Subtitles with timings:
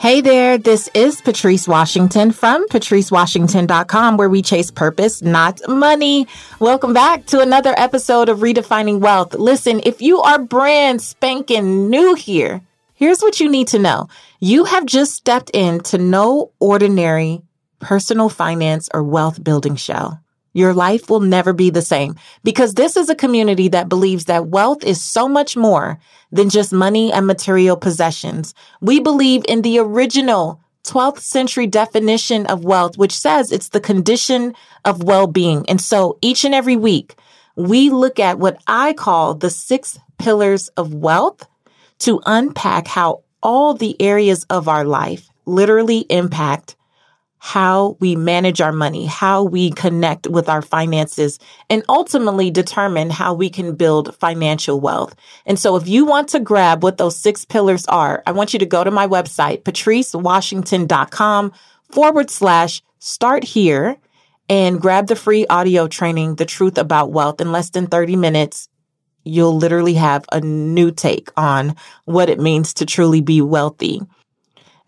[0.00, 6.26] Hey there, this is Patrice Washington from patricewashington.com where we chase purpose, not money.
[6.58, 9.34] Welcome back to another episode of Redefining Wealth.
[9.34, 12.62] Listen, if you are brand spanking new here,
[12.94, 14.08] here's what you need to know.
[14.40, 17.42] You have just stepped into no ordinary
[17.78, 20.18] personal finance or wealth building show.
[20.52, 24.48] Your life will never be the same because this is a community that believes that
[24.48, 25.98] wealth is so much more
[26.32, 28.54] than just money and material possessions.
[28.80, 34.54] We believe in the original 12th century definition of wealth, which says it's the condition
[34.84, 35.68] of well-being.
[35.68, 37.14] And so each and every week,
[37.54, 41.46] we look at what I call the six pillars of wealth
[42.00, 46.76] to unpack how all the areas of our life literally impact
[47.42, 51.38] how we manage our money, how we connect with our finances,
[51.70, 55.16] and ultimately determine how we can build financial wealth.
[55.46, 58.58] And so if you want to grab what those six pillars are, I want you
[58.58, 61.52] to go to my website, patricewashington.com
[61.90, 63.96] forward slash start here
[64.50, 68.68] and grab the free audio training, The Truth About Wealth in less than 30 minutes.
[69.24, 74.02] You'll literally have a new take on what it means to truly be wealthy.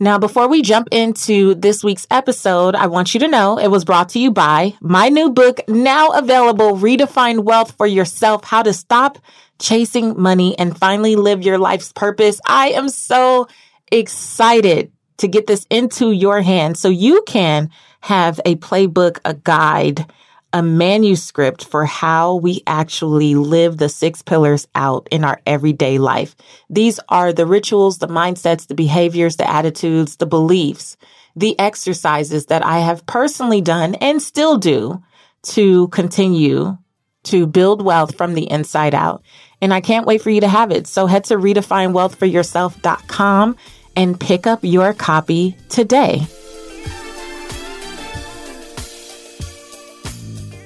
[0.03, 3.85] Now, before we jump into this week's episode, I want you to know it was
[3.85, 8.73] brought to you by my new book, now available, Redefine Wealth for Yourself, How to
[8.73, 9.21] Stop
[9.61, 12.41] Chasing Money and Finally Live Your Life's Purpose.
[12.45, 13.47] I am so
[13.93, 20.13] excited to get this into your hands so you can have a playbook, a guide,
[20.53, 26.37] a manuscript for how we actually live the six pillars out in our everyday life.
[26.69, 30.97] These are the rituals, the mindsets, the behaviors, the attitudes, the beliefs,
[31.35, 35.03] the exercises that I have personally done and still do
[35.43, 36.79] to continue
[37.25, 39.23] to build wealth from the inside out.
[39.61, 40.87] And I can't wait for you to have it.
[40.87, 43.57] So head to redefinewealthforyourself.com
[43.95, 46.27] and pick up your copy today.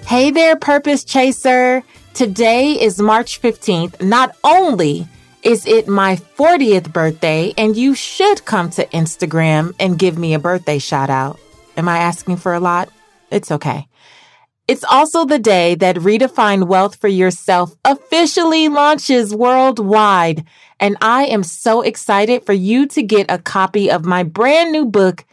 [0.06, 1.82] Hey there, Purpose Chaser.
[2.14, 4.00] Today is March 15th.
[4.00, 5.08] Not only
[5.42, 10.38] is it my 40th birthday, and you should come to Instagram and give me a
[10.38, 11.40] birthday shout out.
[11.76, 12.88] Am I asking for a lot?
[13.32, 13.88] It's okay.
[14.68, 20.44] It's also the day that Redefine Wealth for Yourself officially launches worldwide.
[20.78, 24.84] And I am so excited for you to get a copy of my brand new
[24.84, 25.24] book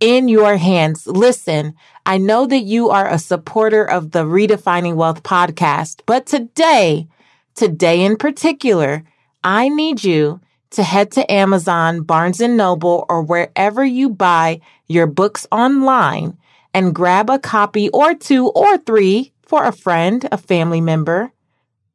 [0.00, 1.06] in your hands.
[1.06, 1.74] Listen,
[2.06, 7.06] I know that you are a supporter of the Redefining Wealth podcast, but today,
[7.54, 9.04] today in particular,
[9.44, 10.40] I need you
[10.70, 16.38] to head to Amazon, Barnes and Noble, or wherever you buy your books online
[16.72, 21.32] and grab a copy or two or three for a friend, a family member,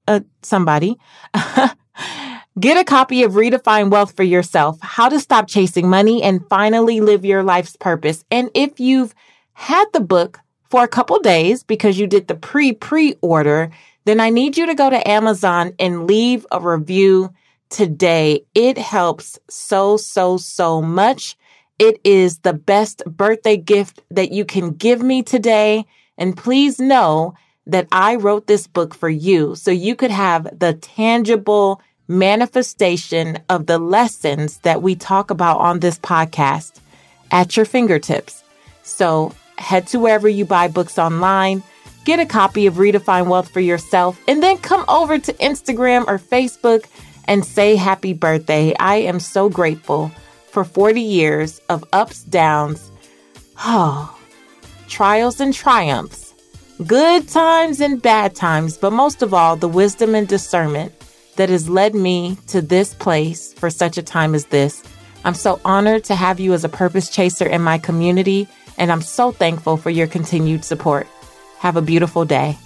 [0.07, 0.97] uh, somebody.
[2.57, 7.01] Get a copy of Redefine Wealth for yourself, how to stop chasing money and finally
[7.01, 8.23] live your life's purpose.
[8.31, 9.13] And if you've
[9.51, 10.39] had the book
[10.69, 13.71] for a couple days because you did the pre pre order,
[14.05, 17.33] then I need you to go to Amazon and leave a review
[17.69, 18.45] today.
[18.55, 21.35] It helps so, so, so much.
[21.77, 25.85] It is the best birthday gift that you can give me today.
[26.17, 27.33] And please know
[27.67, 33.65] that I wrote this book for you so you could have the tangible manifestation of
[33.65, 36.79] the lessons that we talk about on this podcast
[37.31, 38.43] at your fingertips.
[38.83, 41.63] So head to wherever you buy books online,
[42.05, 46.19] get a copy of Redefine Wealth for yourself, and then come over to Instagram or
[46.19, 46.85] Facebook
[47.27, 48.75] and say happy birthday.
[48.79, 50.11] I am so grateful
[50.51, 52.91] for 40 years of ups, downs,
[53.59, 54.17] oh,
[54.87, 56.33] trials and triumphs,
[56.85, 60.93] good times and bad times, but most of all, the wisdom and discernment
[61.35, 64.83] that has led me to this place for such a time as this.
[65.23, 68.47] I'm so honored to have you as a purpose chaser in my community,
[68.77, 71.07] and I'm so thankful for your continued support.
[71.59, 72.57] Have a beautiful day.